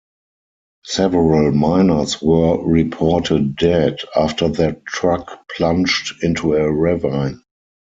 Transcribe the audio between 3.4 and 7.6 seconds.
dead, after their truck plunged into a ravine.